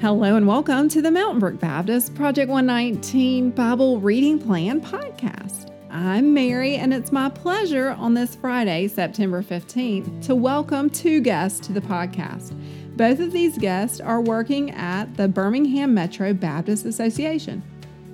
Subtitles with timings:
[0.00, 5.72] Hello and welcome to the Mountain Brook Baptist Project 119 Bible Reading Plan podcast.
[5.90, 11.58] I'm Mary, and it's my pleasure on this Friday, September 15th, to welcome two guests
[11.66, 12.56] to the podcast.
[12.96, 17.60] Both of these guests are working at the Birmingham Metro Baptist Association.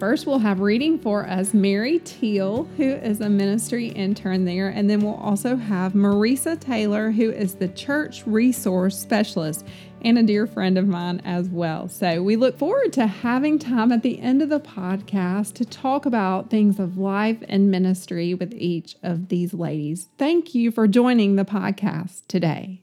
[0.00, 4.88] First, we'll have reading for us Mary Teel, who is a ministry intern there, and
[4.88, 9.66] then we'll also have Marisa Taylor, who is the church resource specialist
[10.04, 11.88] and a dear friend of mine as well.
[11.88, 16.04] So, we look forward to having time at the end of the podcast to talk
[16.06, 20.08] about things of life and ministry with each of these ladies.
[20.18, 22.82] Thank you for joining the podcast today.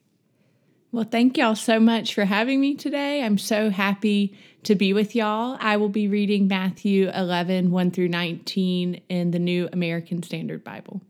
[0.92, 3.24] Well, thank y'all so much for having me today.
[3.24, 5.58] I'm so happy to be with y'all.
[5.62, 11.02] I will be reading Matthew 11, 1 through 19 in the New American Standard Bible.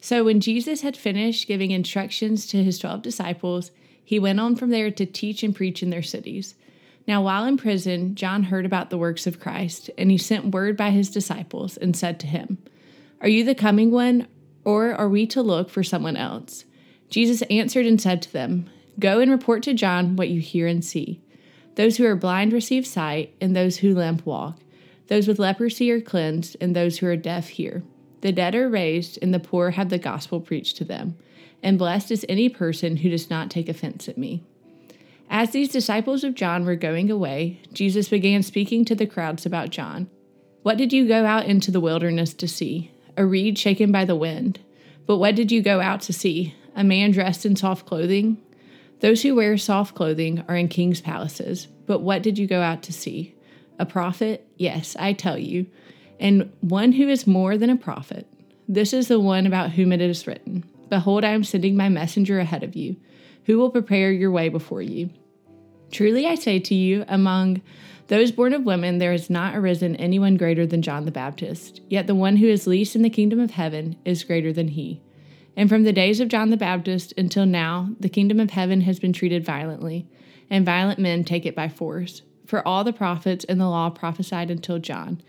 [0.00, 3.70] So, when Jesus had finished giving instructions to his 12 disciples,
[4.04, 6.54] he went on from there to teach and preach in their cities.
[7.06, 10.76] Now, while in prison, John heard about the works of Christ, and he sent word
[10.76, 12.58] by his disciples and said to him,
[13.20, 14.28] Are you the coming one,
[14.64, 16.64] or are we to look for someone else?
[17.08, 20.84] Jesus answered and said to them, Go and report to John what you hear and
[20.84, 21.20] see.
[21.74, 24.58] Those who are blind receive sight, and those who limp walk.
[25.08, 27.82] Those with leprosy are cleansed, and those who are deaf hear.
[28.20, 31.16] The dead are raised, and the poor have the gospel preached to them.
[31.62, 34.42] And blessed is any person who does not take offense at me.
[35.30, 39.70] As these disciples of John were going away, Jesus began speaking to the crowds about
[39.70, 40.10] John.
[40.62, 42.90] What did you go out into the wilderness to see?
[43.16, 44.60] A reed shaken by the wind.
[45.06, 46.54] But what did you go out to see?
[46.76, 48.42] A man dressed in soft clothing?
[49.00, 51.66] Those who wear soft clothing are in king's palaces.
[51.86, 53.34] But what did you go out to see?
[53.78, 54.46] A prophet?
[54.56, 55.66] Yes, I tell you,
[56.20, 58.26] and one who is more than a prophet.
[58.68, 62.38] This is the one about whom it is written Behold, I am sending my messenger
[62.38, 62.96] ahead of you,
[63.46, 65.08] who will prepare your way before you.
[65.90, 67.62] Truly I say to you, among
[68.08, 72.06] those born of women, there has not arisen anyone greater than John the Baptist, yet
[72.06, 75.00] the one who is least in the kingdom of heaven is greater than he.
[75.56, 79.00] And from the days of John the Baptist until now, the kingdom of heaven has
[79.00, 80.06] been treated violently,
[80.50, 82.20] and violent men take it by force.
[82.44, 85.22] For all the prophets and the law prophesied until John.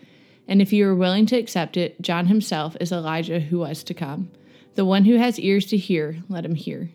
[0.46, 3.94] And if you are willing to accept it, John himself is Elijah who was to
[3.94, 4.30] come.
[4.76, 6.90] The one who has ears to hear, let him hear.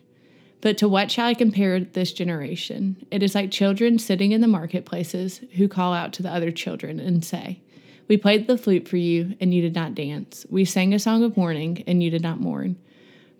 [0.61, 3.05] But to what shall I compare this generation?
[3.09, 6.99] It is like children sitting in the marketplaces who call out to the other children
[6.99, 7.61] and say,
[8.09, 10.45] We played the flute for you, and you did not dance.
[10.49, 12.75] We sang a song of mourning, and you did not mourn.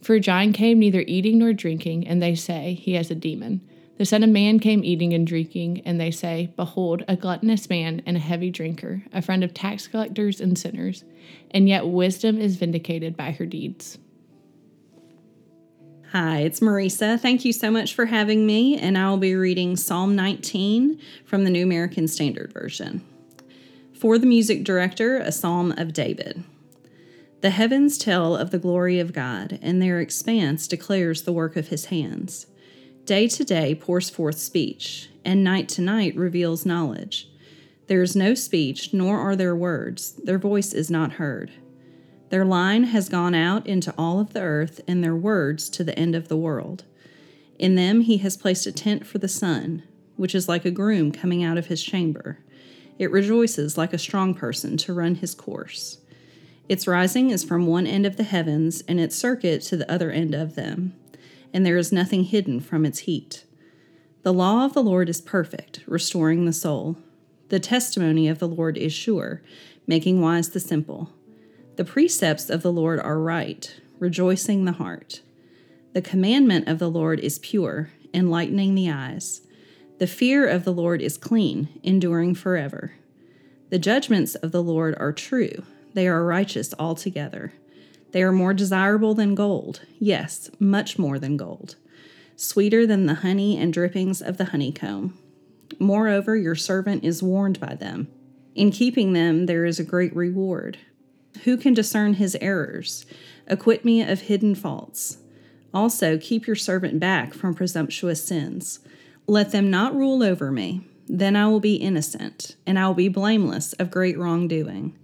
[0.01, 3.59] For John came neither eating nor drinking, and they say, He has a demon.
[3.97, 8.01] The Son of Man came eating and drinking, and they say, Behold, a gluttonous man
[8.05, 11.03] and a heavy drinker, a friend of tax collectors and sinners.
[11.51, 13.97] And yet wisdom is vindicated by her deeds.
[16.11, 17.19] Hi, it's Marisa.
[17.19, 21.43] Thank you so much for having me, and I will be reading Psalm 19 from
[21.43, 23.05] the New American Standard Version.
[23.93, 26.43] For the music director, a psalm of David.
[27.41, 31.67] The heavens tell of the glory of God, and their expanse declares the work of
[31.67, 32.47] his hands.
[33.05, 37.29] Day to day pours forth speech, and night to night reveals knowledge.
[37.85, 41.51] There is no speech, nor are there words, their voice is not heard.
[42.29, 45.97] Their line has gone out into all of the earth, and their words to the
[45.97, 46.83] end of the world.
[47.57, 49.83] In them he has placed a tent for the sun,
[50.15, 52.39] which is like a groom coming out of his chamber.
[52.99, 55.99] It rejoices like a strong person to run his course.
[56.67, 60.11] Its rising is from one end of the heavens, and its circuit to the other
[60.11, 60.93] end of them,
[61.51, 63.43] and there is nothing hidden from its heat.
[64.21, 66.97] The law of the Lord is perfect, restoring the soul.
[67.47, 69.41] The testimony of the Lord is sure,
[69.87, 71.09] making wise the simple.
[71.79, 75.21] The precepts of the Lord are right, rejoicing the heart.
[75.93, 79.47] The commandment of the Lord is pure, enlightening the eyes.
[79.97, 82.95] The fear of the Lord is clean, enduring forever.
[83.69, 85.63] The judgments of the Lord are true
[85.93, 87.53] they are righteous altogether.
[88.11, 91.77] They are more desirable than gold, yes, much more than gold,
[92.35, 95.17] sweeter than the honey and drippings of the honeycomb.
[95.79, 98.09] Moreover, your servant is warned by them.
[98.53, 100.77] In keeping them, there is a great reward.
[101.43, 103.05] Who can discern his errors?
[103.47, 105.17] Acquit me of hidden faults.
[105.73, 108.79] Also, keep your servant back from presumptuous sins.
[109.27, 110.81] Let them not rule over me.
[111.07, 114.97] Then I will be innocent, and I will be blameless of great wrongdoing.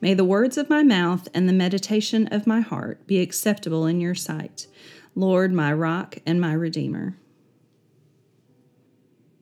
[0.00, 4.00] May the words of my mouth and the meditation of my heart be acceptable in
[4.00, 4.66] your sight,
[5.14, 7.16] Lord, my rock and my redeemer.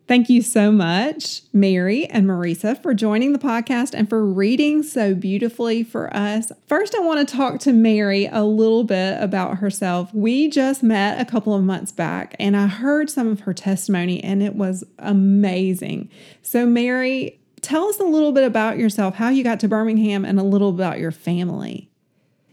[0.09, 5.15] Thank you so much, Mary and Marisa, for joining the podcast and for reading so
[5.15, 6.51] beautifully for us.
[6.67, 10.13] First, I want to talk to Mary a little bit about herself.
[10.15, 14.25] We just met a couple of months back and I heard some of her testimony
[14.25, 16.09] and it was amazing.
[16.41, 20.41] So, Mary, tell us a little bit about yourself, how you got to Birmingham, and
[20.41, 21.91] a little about your family.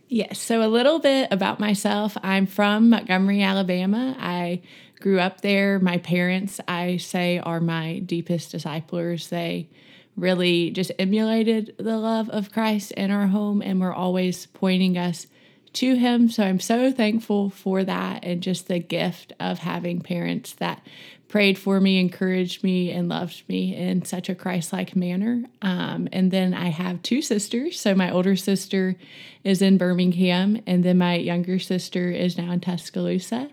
[0.09, 2.17] Yes, so a little bit about myself.
[2.21, 4.15] I'm from Montgomery, Alabama.
[4.19, 4.61] I
[4.99, 5.79] grew up there.
[5.79, 9.29] My parents, I say, are my deepest disciplers.
[9.29, 9.69] They
[10.15, 15.27] really just emulated the love of Christ in our home and were always pointing us
[15.73, 16.29] to Him.
[16.29, 20.81] So I'm so thankful for that and just the gift of having parents that
[21.27, 25.43] prayed for me, encouraged me, and loved me in such a Christ like manner.
[25.61, 27.79] Um, and then I have two sisters.
[27.79, 28.95] So my older sister
[29.43, 33.49] is in Birmingham, and then my younger sister is now in Tuscaloosa.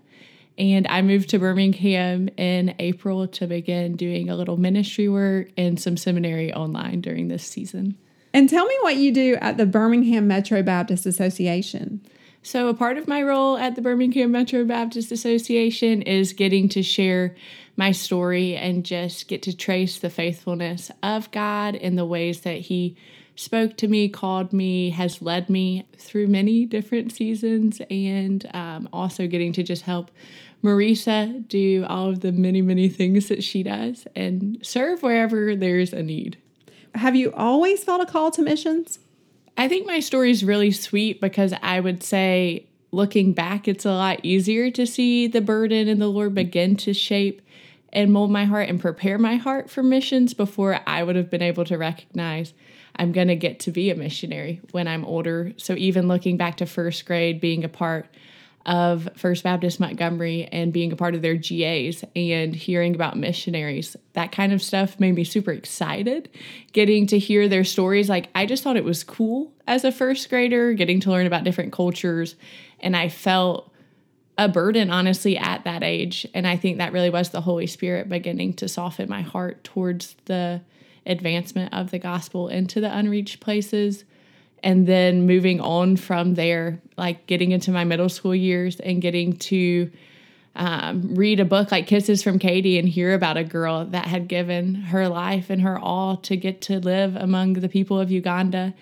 [0.58, 5.80] And I moved to Birmingham in April to begin doing a little ministry work and
[5.80, 7.96] some seminary online during this season.
[8.34, 12.00] And tell me what you do at the Birmingham Metro Baptist Association.
[12.44, 16.82] So, a part of my role at the Birmingham Metro Baptist Association is getting to
[16.82, 17.36] share
[17.76, 22.58] my story and just get to trace the faithfulness of God in the ways that
[22.58, 22.96] He
[23.34, 29.26] spoke to me, called me, has led me through many different seasons, and um, also
[29.26, 30.10] getting to just help
[30.62, 35.92] Marisa do all of the many, many things that she does and serve wherever there's
[35.92, 36.38] a need.
[36.94, 38.98] Have you always felt a call to missions?
[39.56, 43.92] I think my story is really sweet because I would say, looking back, it's a
[43.92, 47.42] lot easier to see the burden and the Lord begin to shape
[47.92, 51.42] and mold my heart and prepare my heart for missions before I would have been
[51.42, 52.54] able to recognize
[52.96, 55.52] I'm going to get to be a missionary when I'm older.
[55.56, 58.06] So, even looking back to first grade, being a part
[58.64, 63.96] of First Baptist Montgomery and being a part of their GAs and hearing about missionaries.
[64.12, 66.28] That kind of stuff made me super excited.
[66.72, 70.28] Getting to hear their stories, like I just thought it was cool as a first
[70.28, 72.36] grader, getting to learn about different cultures.
[72.80, 73.72] And I felt
[74.38, 76.26] a burden, honestly, at that age.
[76.32, 80.16] And I think that really was the Holy Spirit beginning to soften my heart towards
[80.26, 80.62] the
[81.06, 84.04] advancement of the gospel into the unreached places
[84.62, 89.36] and then moving on from there, like getting into my middle school years and getting
[89.36, 89.90] to
[90.54, 94.28] um, read a book like Kisses from Katie and hear about a girl that had
[94.28, 98.74] given her life and her all to get to live among the people of Uganda.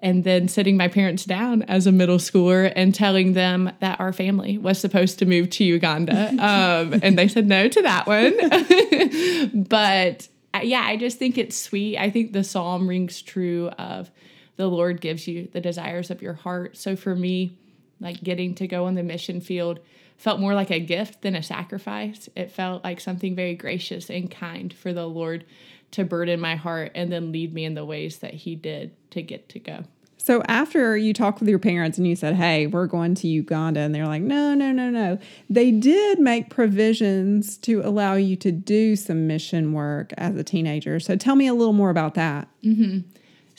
[0.00, 4.12] And then sitting my parents down as a middle schooler and telling them that our
[4.12, 6.28] family was supposed to move to Uganda.
[6.38, 9.64] Um, and they said no to that one.
[9.68, 10.28] but
[10.62, 11.98] yeah, I just think it's sweet.
[11.98, 14.10] I think the psalm rings true of
[14.56, 16.76] the Lord gives you the desires of your heart.
[16.76, 17.56] So for me,
[18.00, 19.80] like getting to go on the mission field
[20.16, 22.28] felt more like a gift than a sacrifice.
[22.34, 25.44] It felt like something very gracious and kind for the Lord
[25.92, 29.22] to burden my heart and then lead me in the ways that He did to
[29.22, 29.84] get to go.
[30.18, 33.80] So after you talked with your parents and you said, "Hey, we're going to Uganda,"
[33.80, 35.18] and they're like, "No, no, no, no,"
[35.48, 41.00] they did make provisions to allow you to do some mission work as a teenager.
[41.00, 42.48] So tell me a little more about that.
[42.62, 43.08] Mm-hmm.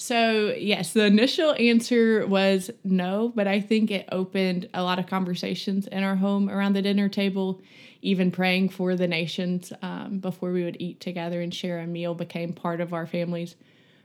[0.01, 5.07] So, yes, the initial answer was no, but I think it opened a lot of
[5.07, 7.61] conversations in our home around the dinner table.
[8.01, 12.13] Even praying for the nations um, before we would eat together and share a meal
[12.13, 13.55] became part of our family's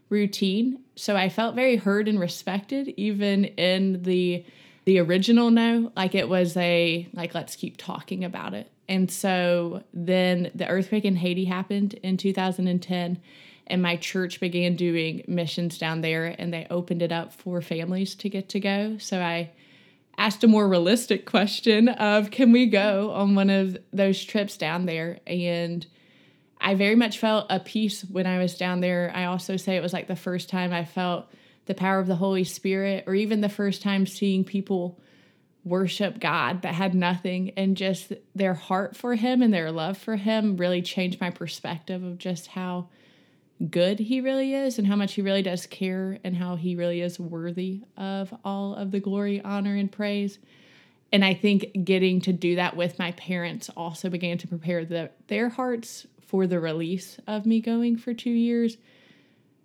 [0.09, 0.81] routine.
[0.97, 4.45] So I felt very heard and respected, even in the
[4.85, 5.93] the original no.
[5.97, 8.71] Like it was a like let's keep talking about it.
[8.89, 13.21] And so then the earthquake in Haiti happened in 2010
[13.67, 18.15] and my church began doing missions down there and they opened it up for families
[18.15, 19.51] to get to go so i
[20.17, 24.87] asked a more realistic question of can we go on one of those trips down
[24.87, 25.87] there and
[26.65, 29.83] i very much felt a peace when i was down there i also say it
[29.83, 31.27] was like the first time i felt
[31.67, 34.99] the power of the holy spirit or even the first time seeing people
[35.65, 40.17] worship God that had nothing and just their heart for him and their love for
[40.17, 42.89] him really changed my perspective of just how
[43.71, 47.01] good he really is and how much he really does care and how he really
[47.01, 50.39] is worthy of all of the glory, honor, and praise.
[51.13, 55.11] And I think getting to do that with my parents also began to prepare the,
[55.29, 58.77] their hearts for the release of me going for two years.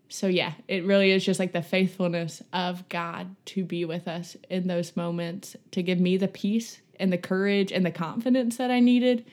[0.09, 4.35] So, yeah, it really is just like the faithfulness of God to be with us
[4.49, 8.71] in those moments, to give me the peace and the courage and the confidence that
[8.71, 9.25] I needed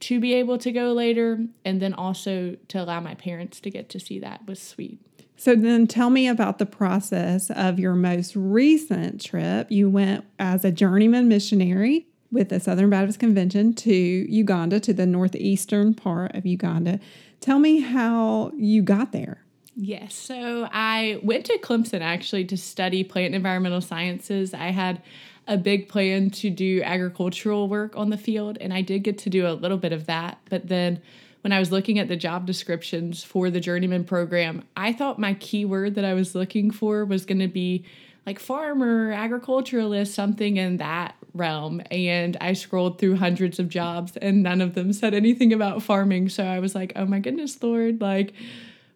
[0.00, 3.88] to be able to go later and then also to allow my parents to get
[3.90, 4.98] to see that was sweet.
[5.36, 9.70] So then tell me about the process of your most recent trip.
[9.70, 15.06] You went as a journeyman missionary with the Southern Baptist Convention to Uganda, to the
[15.06, 17.00] northeastern part of Uganda.
[17.40, 19.44] Tell me how you got there.
[19.76, 20.14] Yes.
[20.14, 24.52] So I went to Clemson actually to study plant and environmental sciences.
[24.52, 25.02] I had
[25.46, 29.30] a big plan to do agricultural work on the field, and I did get to
[29.30, 30.38] do a little bit of that.
[30.50, 31.00] But then
[31.42, 35.34] when I was looking at the job descriptions for the journeyman program, I thought my
[35.34, 37.84] keyword that I was looking for was going to be
[38.26, 41.82] like farmer, agriculturalist, something in that realm.
[41.90, 46.28] And I scrolled through hundreds of jobs and none of them said anything about farming.
[46.28, 48.32] So I was like, oh my goodness, Lord, like,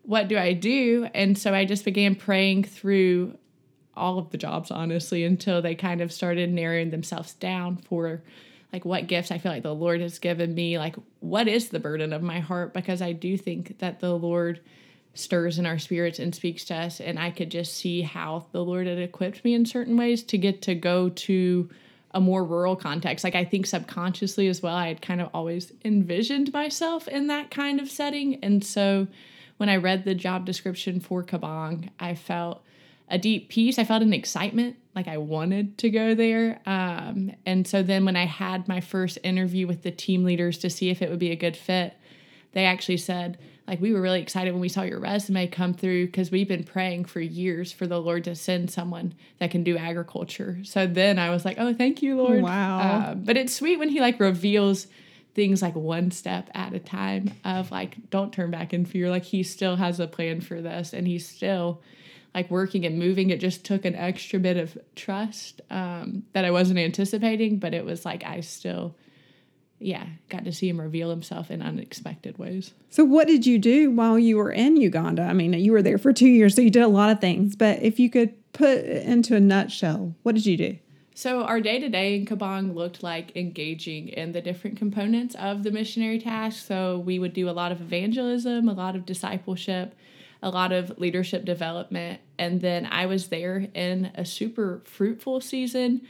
[0.03, 1.09] what do I do?
[1.15, 3.39] And so I just began praying through
[3.95, 8.23] all of the jobs, honestly, until they kind of started narrowing themselves down for
[8.73, 11.79] like what gifts I feel like the Lord has given me, like what is the
[11.79, 14.61] burden of my heart, because I do think that the Lord
[15.15, 16.99] stirs in our spirits and speaks to us.
[16.99, 20.39] And I could just see how the Lord had equipped me in certain ways to
[20.39, 21.69] get to go to
[22.15, 23.25] a more rural context.
[23.25, 27.51] Like I think subconsciously as well, I had kind of always envisioned myself in that
[27.51, 28.37] kind of setting.
[28.43, 29.07] And so
[29.57, 32.63] when I read the job description for Kaabong, I felt
[33.09, 33.79] a deep peace.
[33.79, 36.61] I felt an excitement, like I wanted to go there.
[36.67, 40.71] Um, and so then when I had my first interview with the team leaders to
[40.71, 41.95] see if it would be a good fit,
[42.53, 46.07] they actually said, like, we were really excited when we saw your resume come through
[46.07, 49.77] because we've been praying for years for the Lord to send someone that can do
[49.77, 50.59] agriculture.
[50.65, 52.43] So then I was like, oh, thank you, Lord.
[52.43, 52.79] Wow.
[52.79, 54.89] Uh, but it's sweet when He like reveals
[55.35, 59.09] things like one step at a time of like, don't turn back in fear.
[59.09, 61.81] Like, He still has a plan for this and He's still
[62.35, 63.31] like working and moving.
[63.31, 67.85] It just took an extra bit of trust um, that I wasn't anticipating, but it
[67.85, 68.97] was like I still
[69.85, 72.73] yeah, got to see him reveal himself in unexpected ways.
[72.91, 75.23] So, what did you do while you were in Uganda?
[75.23, 77.57] I mean, you were there for two years, so you did a lot of things.
[77.57, 80.79] But if you could put it into a nutshell, what did you do?
[81.15, 85.63] So, our day to day in Kaabong looked like engaging in the different components of
[85.63, 86.67] the missionary task.
[86.67, 89.95] So, we would do a lot of evangelism, a lot of discipleship,
[90.43, 92.21] a lot of leadership development.
[92.39, 96.03] And then I was there in a super fruitful season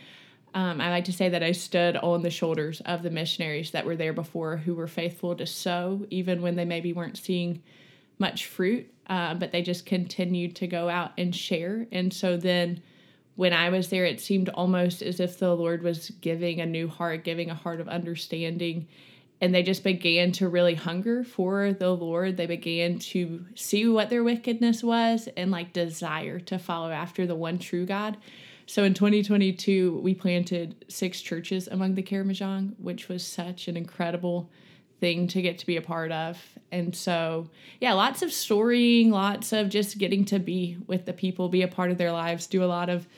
[0.54, 3.86] um, I like to say that I stood on the shoulders of the missionaries that
[3.86, 7.62] were there before who were faithful to sow, even when they maybe weren't seeing
[8.18, 11.86] much fruit, uh, but they just continued to go out and share.
[11.90, 12.82] And so then
[13.34, 16.86] when I was there, it seemed almost as if the Lord was giving a new
[16.86, 18.88] heart, giving a heart of understanding.
[19.40, 22.36] And they just began to really hunger for the Lord.
[22.36, 27.34] They began to see what their wickedness was and like desire to follow after the
[27.34, 28.18] one true God.
[28.66, 34.50] So in 2022, we planted six churches among the Karamojong, which was such an incredible
[35.00, 36.38] thing to get to be a part of.
[36.70, 37.50] And so,
[37.80, 41.68] yeah, lots of storying, lots of just getting to be with the people, be a
[41.68, 43.08] part of their lives, do a lot of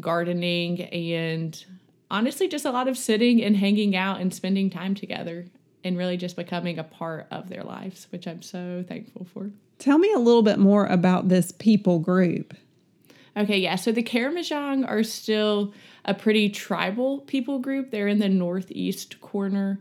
[0.00, 1.64] gardening, and
[2.10, 5.44] honestly, just a lot of sitting and hanging out and spending time together
[5.84, 9.50] and really just becoming a part of their lives, which I'm so thankful for.
[9.78, 12.54] Tell me a little bit more about this people group.
[13.38, 13.76] Okay, yeah.
[13.76, 15.72] So the Karamojong are still
[16.04, 17.92] a pretty tribal people group.
[17.92, 19.80] They're in the northeast corner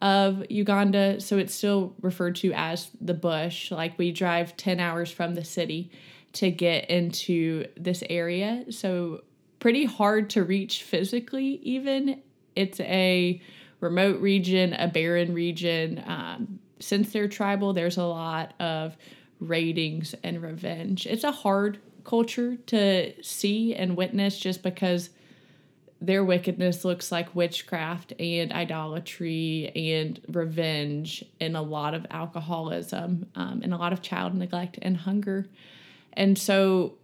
[0.00, 3.70] of Uganda, so it's still referred to as the bush.
[3.70, 5.90] Like we drive 10 hours from the city
[6.32, 8.64] to get into this area.
[8.70, 9.22] So
[9.60, 12.22] pretty hard to reach physically even.
[12.56, 13.40] It's a
[13.80, 16.02] remote region, a barren region.
[16.06, 18.96] Um, since they're tribal, there's a lot of
[19.40, 21.06] ratings and revenge.
[21.06, 25.10] It's a hard culture to see and witness just because
[26.00, 33.60] their wickedness looks like witchcraft and idolatry and revenge and a lot of alcoholism um,
[33.62, 35.46] and a lot of child neglect and hunger.
[36.12, 36.94] And so,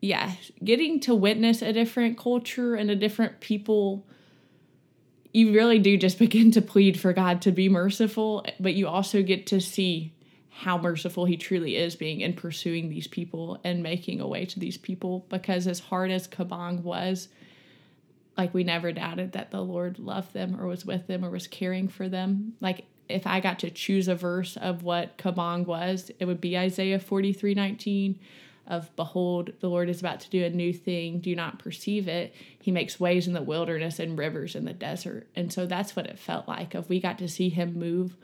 [0.00, 4.06] yeah, getting to witness a different culture and a different people,
[5.32, 9.22] you really do just begin to plead for God to be merciful, but you also
[9.22, 10.12] get to see
[10.58, 14.58] how merciful he truly is being in pursuing these people and making a way to
[14.58, 15.24] these people.
[15.28, 17.28] Because as hard as Kaabong was
[18.36, 21.46] like we never doubted that the Lord loved them or was with them or was
[21.46, 22.54] caring for them.
[22.60, 26.58] Like if I got to choose a verse of what Kaabong was it would be
[26.58, 28.18] Isaiah 43 19
[28.66, 31.20] of behold the Lord is about to do a new thing.
[31.20, 32.34] Do not perceive it.
[32.60, 35.28] He makes ways in the wilderness and rivers in the desert.
[35.36, 38.16] And so that's what it felt like if we got to see him move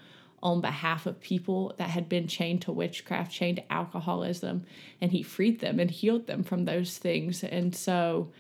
[0.45, 4.65] on behalf of people that had been chained to witchcraft, chained to alcoholism,
[5.01, 7.43] and he freed them and healed them from those things.
[7.43, 8.31] And so,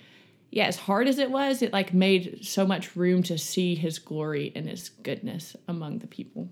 [0.51, 3.99] yeah, as hard as it was, it like made so much room to see his
[3.99, 6.51] glory and his goodness among the people.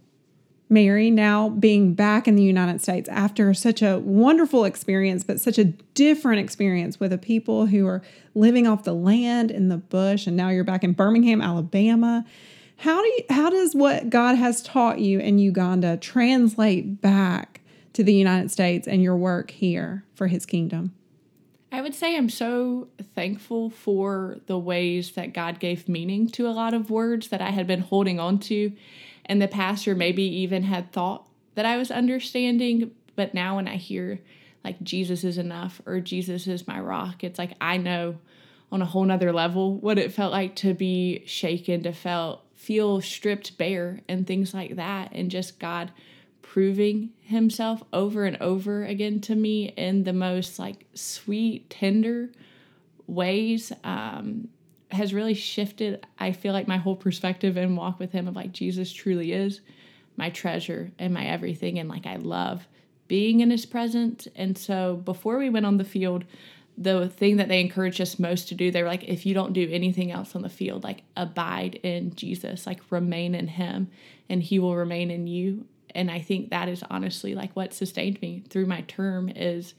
[0.70, 5.58] Mary, now being back in the United States after such a wonderful experience, but such
[5.58, 8.00] a different experience with the people who are
[8.34, 12.24] living off the land in the bush, and now you're back in Birmingham, Alabama.
[12.82, 17.60] How do you, how does what God has taught you in Uganda translate back
[17.92, 20.92] to the United States and your work here for His kingdom?
[21.70, 26.50] I would say I'm so thankful for the ways that God gave meaning to a
[26.50, 28.72] lot of words that I had been holding on to
[29.28, 32.90] in the past or maybe even had thought that I was understanding.
[33.14, 34.18] But now when I hear
[34.64, 38.18] like Jesus is enough or Jesus is my rock, it's like I know
[38.72, 43.00] on a whole nother level what it felt like to be shaken, to felt feel
[43.00, 45.10] stripped bare and things like that.
[45.12, 45.90] And just God
[46.42, 52.30] proving himself over and over again to me in the most like sweet, tender
[53.06, 53.72] ways.
[53.82, 54.48] Um,
[54.92, 58.52] has really shifted, I feel like, my whole perspective and walk with Him of like
[58.52, 59.62] Jesus truly is
[60.16, 61.78] my treasure and my everything.
[61.78, 62.68] And like I love
[63.08, 64.28] being in His presence.
[64.36, 66.24] And so before we went on the field,
[66.76, 69.52] the thing that they encouraged us most to do, they were like, if you don't
[69.52, 73.88] do anything else on the field, like abide in Jesus, like remain in Him,
[74.28, 75.66] and He will remain in you.
[75.94, 79.74] And I think that is honestly like what sustained me through my term is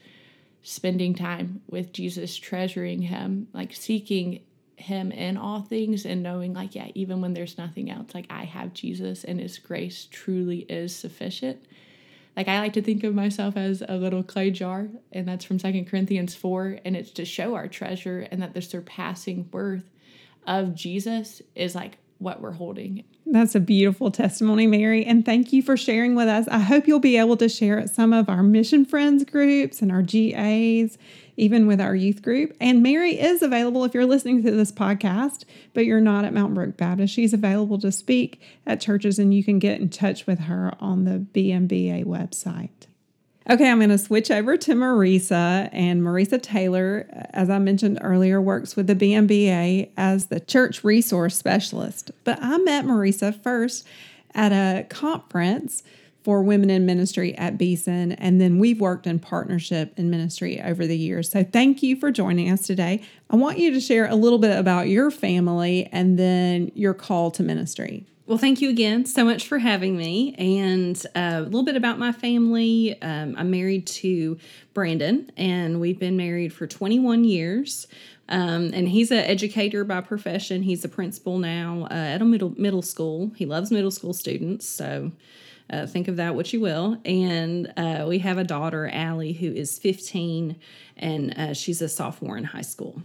[0.61, 4.41] spending time with Jesus, treasuring Him, like seeking
[4.83, 8.43] him in all things and knowing like yeah even when there's nothing else like i
[8.43, 11.63] have jesus and his grace truly is sufficient
[12.35, 15.59] like i like to think of myself as a little clay jar and that's from
[15.59, 19.89] Second corinthians 4 and it's to show our treasure and that the surpassing worth
[20.45, 25.05] of jesus is like what we're holding that's a beautiful testimony, Mary.
[25.05, 26.47] And thank you for sharing with us.
[26.49, 29.91] I hope you'll be able to share at some of our Mission Friends groups and
[29.91, 30.97] our GAs
[31.37, 32.55] even with our youth group.
[32.59, 36.55] And Mary is available if you're listening to this podcast, but you're not at Mountain
[36.55, 37.13] Brook Baptist.
[37.13, 41.05] She's available to speak at churches, and you can get in touch with her on
[41.05, 42.87] the BMBA website.
[43.49, 45.69] Okay, I'm going to switch over to Marisa.
[45.73, 51.35] And Marisa Taylor, as I mentioned earlier, works with the BMBA as the church resource
[51.35, 52.11] specialist.
[52.23, 53.85] But I met Marisa first
[54.33, 55.83] at a conference
[56.23, 58.13] for women in ministry at Beeson.
[58.13, 61.29] And then we've worked in partnership in ministry over the years.
[61.29, 63.03] So thank you for joining us today.
[63.29, 67.31] I want you to share a little bit about your family and then your call
[67.31, 68.05] to ministry.
[68.25, 70.33] Well, thank you again so much for having me.
[70.37, 72.99] And uh, a little bit about my family.
[73.01, 74.37] Um, I'm married to
[74.73, 77.85] Brandon, and we've been married for 21 years.
[78.29, 80.63] Um, and he's an educator by profession.
[80.63, 83.33] He's a principal now uh, at a middle middle school.
[83.35, 85.11] He loves middle school students, so
[85.69, 86.97] uh, think of that what you will.
[87.05, 90.59] And uh, we have a daughter, Allie, who is 15,
[90.97, 93.01] and uh, she's a sophomore in high school.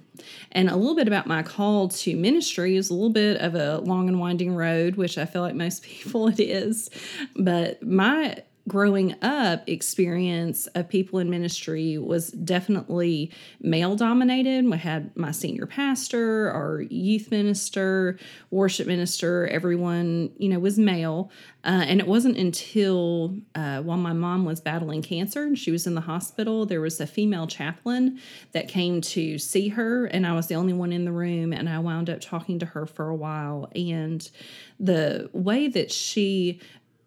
[0.53, 3.79] And a little bit about my call to ministry is a little bit of a
[3.79, 6.90] long and winding road, which I feel like most people it is.
[7.37, 14.65] But my growing up experience of people in ministry was definitely male dominated.
[14.67, 18.19] We had my senior pastor, our youth minister,
[18.51, 21.31] worship minister, everyone, you know, was male.
[21.65, 25.87] Uh, and it wasn't until uh, while my mom was battling cancer and she was
[25.87, 28.21] in the hospital, there was a female chaplain
[28.53, 31.53] that came to see her, and I was the only one in the room.
[31.53, 33.69] And I wound up talking to her for a while.
[33.75, 34.29] And
[34.79, 36.61] the way that she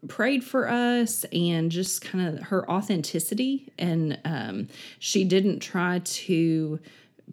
[0.08, 3.72] prayed for us and just kind of her authenticity.
[3.78, 4.68] And um,
[5.00, 6.80] she didn't try to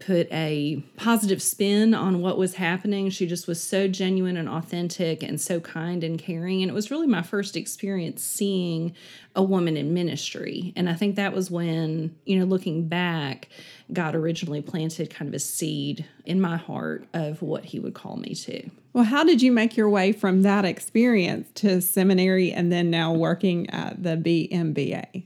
[0.00, 3.10] put a positive spin on what was happening.
[3.10, 6.62] She just was so genuine and authentic and so kind and caring.
[6.62, 8.94] And it was really my first experience seeing
[9.34, 10.72] a woman in ministry.
[10.76, 13.48] And I think that was when, you know, looking back,
[13.92, 18.16] God originally planted kind of a seed in my heart of what he would call
[18.16, 18.70] me to.
[18.92, 23.12] Well, how did you make your way from that experience to seminary and then now
[23.12, 25.24] working at the BMBA?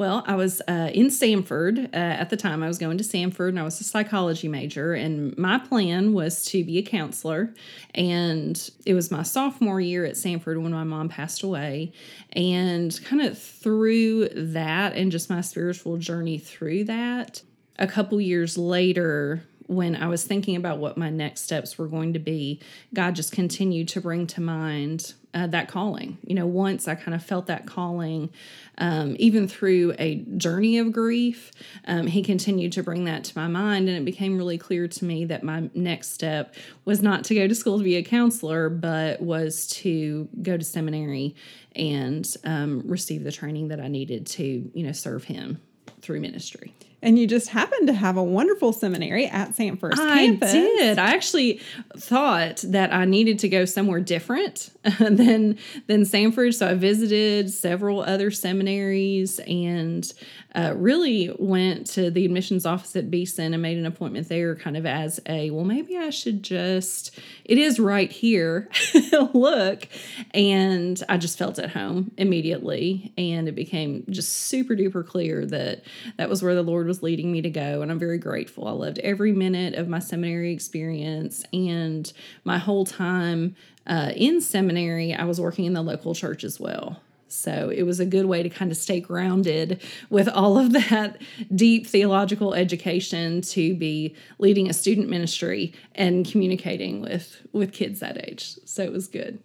[0.00, 2.62] Well, I was uh, in Samford uh, at the time.
[2.62, 4.94] I was going to Samford and I was a psychology major.
[4.94, 7.52] And my plan was to be a counselor.
[7.94, 11.92] And it was my sophomore year at Samford when my mom passed away.
[12.32, 17.42] And kind of through that and just my spiritual journey through that,
[17.78, 22.14] a couple years later, when I was thinking about what my next steps were going
[22.14, 22.58] to be,
[22.92, 26.18] God just continued to bring to mind uh, that calling.
[26.26, 28.30] You know, once I kind of felt that calling,
[28.78, 31.52] um, even through a journey of grief,
[31.86, 33.88] um, He continued to bring that to my mind.
[33.88, 37.46] And it became really clear to me that my next step was not to go
[37.46, 41.36] to school to be a counselor, but was to go to seminary
[41.76, 45.62] and um, receive the training that I needed to, you know, serve Him
[46.00, 46.74] through ministry.
[47.02, 50.52] And you just happened to have a wonderful seminary at Samford I campus.
[50.52, 50.98] did.
[50.98, 51.60] I actually
[51.96, 58.02] thought that I needed to go somewhere different than than Samford, so I visited several
[58.02, 60.12] other seminaries and
[60.54, 64.76] uh, really went to the admissions office at Beeson and made an appointment there, kind
[64.76, 67.18] of as a well, maybe I should just.
[67.44, 68.68] It is right here.
[69.32, 69.88] Look,
[70.34, 75.82] and I just felt at home immediately, and it became just super duper clear that
[76.16, 78.66] that was where the Lord was leading me to go, and I'm very grateful.
[78.66, 82.12] I loved every minute of my seminary experience and
[82.44, 83.54] my whole time
[83.86, 85.14] uh, in seminary.
[85.14, 87.00] I was working in the local church as well.
[87.32, 91.20] So it was a good way to kind of stay grounded with all of that
[91.54, 98.28] deep theological education to be leading a student ministry and communicating with with kids that
[98.28, 98.56] age.
[98.64, 99.38] So it was good.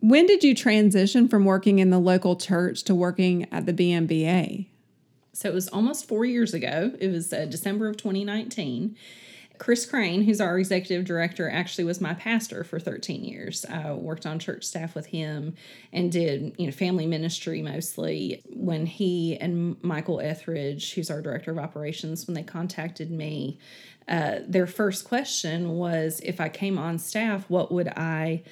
[0.00, 4.66] When did you transition from working in the local church to working at the BMBA?
[5.32, 6.92] So it was almost four years ago.
[6.98, 8.96] It was uh, December of 2019.
[9.58, 13.64] Chris Crane, who's our executive director, actually was my pastor for 13 years.
[13.64, 15.54] I worked on church staff with him
[15.92, 18.42] and did, you know, family ministry mostly.
[18.50, 23.58] When he and Michael Etheridge, who's our director of operations, when they contacted me,
[24.08, 28.42] uh, their first question was if I came on staff, what would I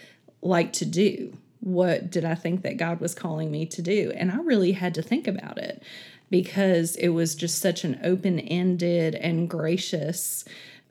[0.43, 1.37] like to do?
[1.61, 4.13] What did I think that God was calling me to do?
[4.15, 5.83] And I really had to think about it
[6.31, 10.45] because it was just such an open ended and gracious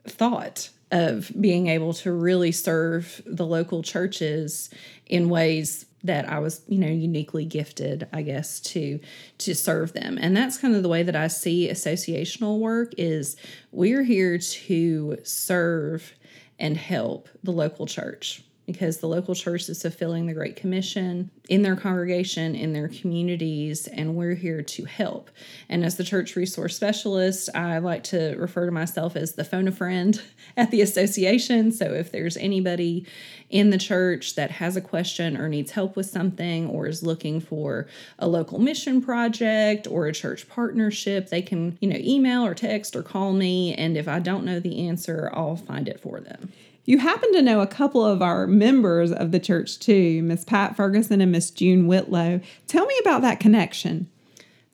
[0.06, 4.70] thought of being able to really serve the local churches
[5.06, 9.00] in ways that I was, you know, uniquely gifted, I guess, to
[9.38, 10.18] to serve them.
[10.20, 13.36] And that's kind of the way that I see associational work is
[13.72, 16.14] we're here to serve
[16.58, 21.62] and help the local church because the local church is fulfilling the Great Commission in
[21.62, 25.30] their congregation, in their communities, and we're here to help.
[25.68, 29.68] And as the church resource specialist, I like to refer to myself as the phone
[29.68, 30.20] a friend
[30.56, 31.70] at the association.
[31.70, 33.06] So if there's anybody
[33.48, 37.40] in the church that has a question or needs help with something or is looking
[37.40, 37.86] for
[38.18, 42.96] a local mission project or a church partnership, they can, you know, email or text
[42.96, 43.74] or call me.
[43.74, 46.52] And if I don't know the answer, I'll find it for them.
[46.86, 50.76] You happen to know a couple of our members of the church too, Miss Pat
[50.76, 52.40] Ferguson and Miss June Whitlow.
[52.68, 54.08] Tell me about that connection.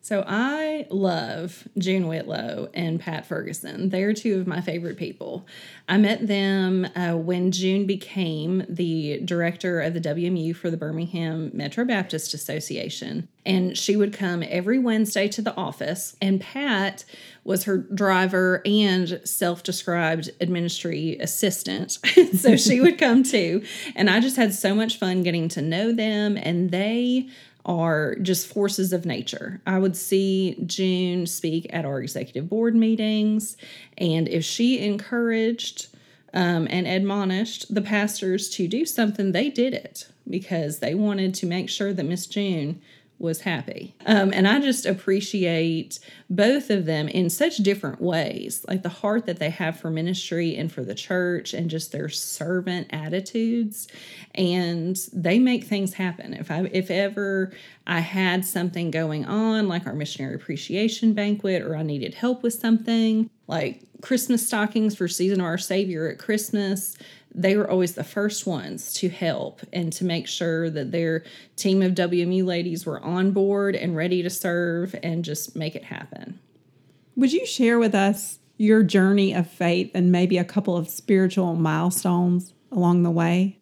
[0.05, 3.91] So I love June Whitlow and Pat Ferguson.
[3.91, 5.47] They're two of my favorite people.
[5.89, 11.53] I met them uh, when June became the director of the WMU for the Birmingham
[11.55, 13.29] Metro Baptist Association.
[13.47, 17.05] And she would come every Wednesday to the office, and Pat
[17.45, 21.99] was her driver and self described administrative assistant.
[22.37, 23.65] so she would come too.
[23.97, 27.29] And I just had so much fun getting to know them, and they
[27.65, 29.61] are just forces of nature.
[29.67, 33.57] I would see June speak at our executive board meetings,
[33.99, 35.89] and if she encouraged
[36.35, 41.47] um, and admonished the pastors to do something, they did it because they wanted to
[41.47, 42.81] make sure that Miss June
[43.23, 43.95] was happy.
[44.05, 49.27] Um, and I just appreciate both of them in such different ways, like the heart
[49.27, 53.87] that they have for ministry and for the church and just their servant attitudes.
[54.35, 56.35] And they make things happen.
[56.35, 57.53] If I if ever
[57.87, 62.55] I had something going on, like our missionary appreciation banquet, or I needed help with
[62.55, 66.97] something, like Christmas stockings for season of our Savior at Christmas,
[67.35, 71.25] they were always the first ones to help and to make sure that their
[71.57, 75.85] team of WMU ladies were on board and ready to serve and just make it
[75.85, 76.39] happen.
[77.17, 81.55] Would you share with us your journey of faith and maybe a couple of spiritual
[81.55, 83.59] milestones along the way?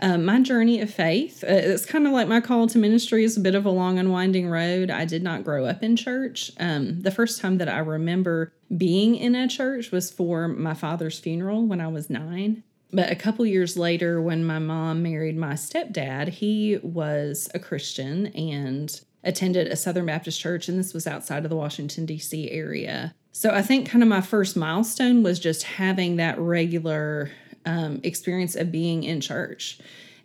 [0.00, 3.36] Um, my journey of faith, uh, it's kind of like my call to ministry is
[3.36, 4.90] a bit of a long and winding road.
[4.90, 6.52] I did not grow up in church.
[6.60, 11.18] Um, the first time that I remember being in a church was for my father's
[11.18, 12.62] funeral when I was nine.
[12.92, 18.26] But a couple years later, when my mom married my stepdad, he was a Christian
[18.28, 22.50] and attended a Southern Baptist church, and this was outside of the Washington, D.C.
[22.50, 23.14] area.
[23.32, 27.30] So I think kind of my first milestone was just having that regular
[27.66, 29.78] um, experience of being in church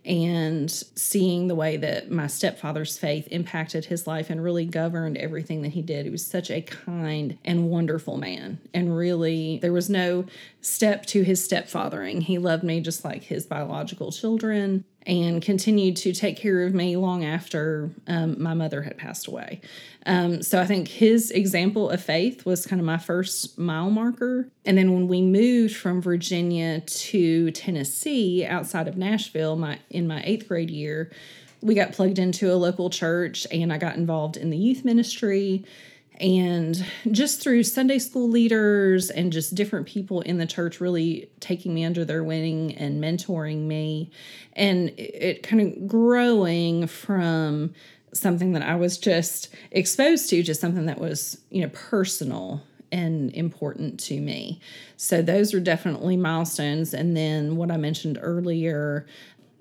[0.06, 5.62] and seeing the way that my stepfather's faith impacted his life and really governed everything
[5.62, 6.06] that he did.
[6.06, 8.60] He was such a kind and wonderful man.
[8.74, 10.26] And really, there was no
[10.62, 12.24] step to his stepfathering.
[12.24, 16.96] He loved me just like his biological children and continued to take care of me
[16.96, 19.62] long after um, my mother had passed away.
[20.06, 24.48] Um, so I think his example of faith was kind of my first mile marker.
[24.66, 30.22] And then when we moved from Virginia to Tennessee, outside of Nashville, my in my
[30.26, 31.12] eighth grade year,
[31.62, 35.64] we got plugged into a local church, and I got involved in the youth ministry
[36.20, 41.74] and just through Sunday school leaders and just different people in the church really taking
[41.74, 44.12] me under their wing and mentoring me,
[44.54, 47.74] and it kind of growing from
[48.14, 53.34] something that I was just exposed to, just something that was, you know, personal and
[53.34, 54.62] important to me.
[54.98, 56.94] So those are definitely milestones.
[56.94, 59.08] And then what I mentioned earlier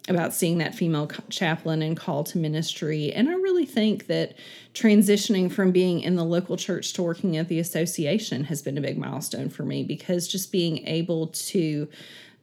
[0.09, 3.11] about seeing that female chaplain and call to ministry.
[3.13, 4.35] And I really think that
[4.75, 8.81] transitioning from being in the local church to working at the association has been a
[8.81, 11.89] big milestone for me because just being able to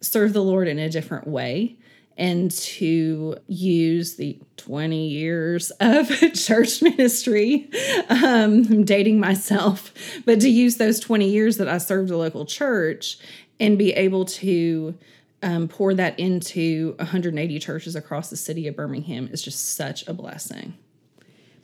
[0.01, 1.75] serve the Lord in a different way
[2.17, 7.69] and to use the 20 years of church ministry.
[8.09, 9.93] Um, I'm dating myself,
[10.25, 13.17] but to use those 20 years that I served a local church
[13.59, 14.95] and be able to
[15.41, 20.13] um, pour that into 180 churches across the city of Birmingham is just such a
[20.13, 20.73] blessing.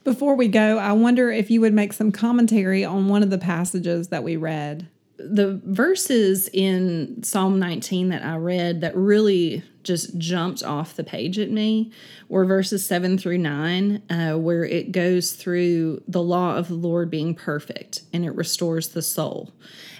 [0.06, 3.38] Before we go, I wonder if you would make some commentary on one of the
[3.38, 4.88] passages that we read
[5.18, 11.38] the verses in Psalm 19 that I read that really just jumped off the page
[11.38, 11.92] at me
[12.28, 17.08] were verses 7 through 9, uh, where it goes through the law of the Lord
[17.08, 19.52] being perfect and it restores the soul.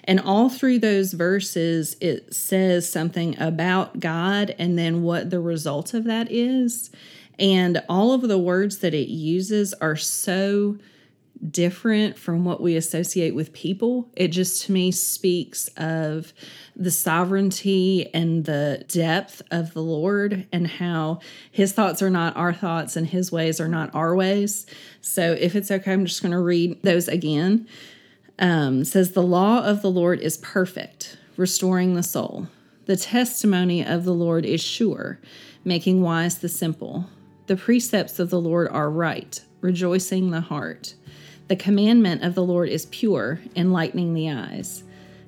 [0.05, 5.95] And all through those verses, it says something about God and then what the result
[5.95, 6.91] of that is.
[7.39, 10.79] And all of the words that it uses are so
[11.51, 14.09] different from what we associate with people.
[14.17, 16.33] It just to me speaks of
[16.75, 21.21] the sovereignty and the depth of the Lord and how
[21.51, 24.67] his thoughts are not our thoughts and his ways are not our ways.
[25.01, 27.69] So if it's okay, I'm just going to read those again.
[28.39, 32.49] Um, says the law of the Lord is perfect, restoring the soul.
[32.87, 35.19] The testimony of the Lord is sure,
[35.65, 37.07] making wise the simple.
[37.47, 40.95] The precepts of the Lord are right, rejoicing the heart.
[41.47, 44.83] The commandment of the Lord is pure, enlightening the eyes.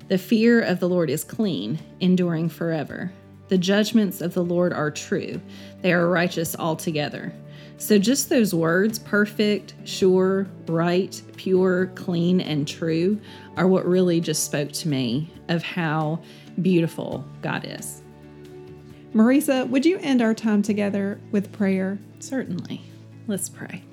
[0.09, 3.13] The fear of the Lord is clean, enduring forever.
[3.47, 5.39] The judgments of the Lord are true,
[5.81, 7.33] they are righteous altogether.
[7.77, 13.17] So, just those words perfect, sure, right, pure, clean, and true
[13.55, 16.19] are what really just spoke to me of how
[16.61, 18.01] beautiful God is.
[19.13, 21.97] Marisa, would you end our time together with prayer?
[22.19, 22.81] Certainly.
[23.27, 23.83] Let's pray.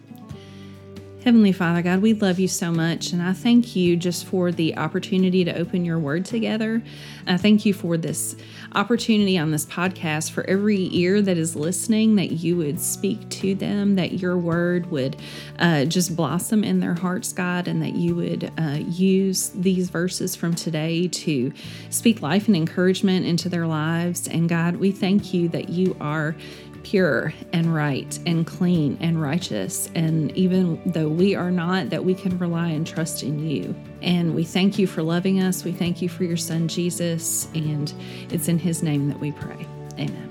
[1.27, 3.11] Heavenly Father, God, we love you so much.
[3.11, 6.81] And I thank you just for the opportunity to open your word together.
[7.27, 8.37] I thank you for this
[8.77, 13.57] opportunity on this podcast for every ear that is listening, that you would speak to
[13.57, 15.17] them, that your word would
[15.59, 20.37] uh, just blossom in their hearts, God, and that you would uh, use these verses
[20.37, 21.53] from today to
[21.91, 24.29] speak life and encouragement into their lives.
[24.29, 26.37] And God, we thank you that you are
[26.87, 29.91] pure and right and clean and righteous.
[29.97, 33.75] And even though we are not, that we can rely and trust in you.
[34.03, 35.65] And we thank you for loving us.
[35.65, 37.49] We thank you for your son, Jesus.
[37.57, 37.93] And
[38.31, 39.67] it's in his name that we pray.
[39.99, 40.26] Amen.